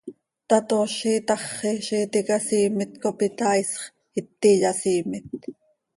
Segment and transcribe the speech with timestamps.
[0.49, 3.79] tatoozi itaxi, ziix iti icasiimet cop itaaisx,
[4.19, 5.27] iti yasiimet.